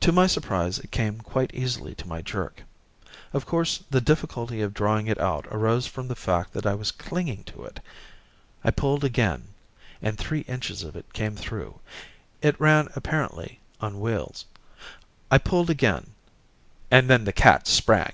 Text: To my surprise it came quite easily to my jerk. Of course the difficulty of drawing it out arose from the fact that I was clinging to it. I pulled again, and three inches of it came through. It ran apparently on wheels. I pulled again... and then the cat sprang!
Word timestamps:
To 0.00 0.12
my 0.12 0.26
surprise 0.26 0.78
it 0.80 0.90
came 0.90 1.16
quite 1.16 1.50
easily 1.54 1.94
to 1.94 2.06
my 2.06 2.20
jerk. 2.20 2.64
Of 3.32 3.46
course 3.46 3.84
the 3.88 4.02
difficulty 4.02 4.60
of 4.60 4.74
drawing 4.74 5.06
it 5.06 5.18
out 5.18 5.46
arose 5.50 5.86
from 5.86 6.08
the 6.08 6.14
fact 6.14 6.52
that 6.52 6.66
I 6.66 6.74
was 6.74 6.90
clinging 6.90 7.42
to 7.44 7.64
it. 7.64 7.80
I 8.62 8.70
pulled 8.70 9.02
again, 9.02 9.48
and 10.02 10.18
three 10.18 10.40
inches 10.40 10.82
of 10.82 10.94
it 10.94 11.10
came 11.14 11.36
through. 11.36 11.80
It 12.42 12.60
ran 12.60 12.90
apparently 12.94 13.58
on 13.80 13.98
wheels. 13.98 14.44
I 15.30 15.38
pulled 15.38 15.70
again... 15.70 16.10
and 16.90 17.08
then 17.08 17.24
the 17.24 17.32
cat 17.32 17.66
sprang! 17.66 18.12